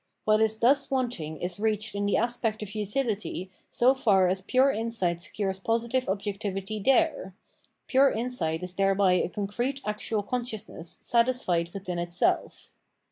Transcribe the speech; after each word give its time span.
What 0.25 0.41
is 0.41 0.57
thus 0.57 0.89
wanting 0.89 1.37
is 1.41 1.59
i 1.59 1.61
reached 1.61 1.93
in 1.93 2.07
the 2.07 2.17
aspect 2.17 2.63
of 2.63 2.73
utility 2.73 3.51
so 3.69 3.93
far 3.93 4.29
as 4.29 4.41
pure 4.41 4.71
insight 4.71 5.21
secures 5.21 5.59
positive 5.59 6.09
objectivity 6.09 6.79
there; 6.79 7.35
pure 7.85 8.09
insight 8.11 8.63
is 8.63 8.73
thereby 8.73 9.13
a 9.13 9.29
concrete 9.29 9.79
actual 9.85 10.23
consciousness 10.23 10.97
satisfied 11.01 11.69
within 11.75 11.99
itself. 11.99 12.71